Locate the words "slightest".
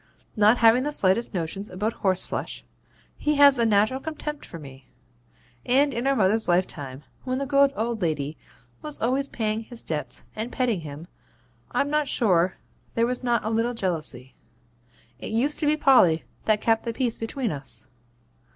0.91-1.31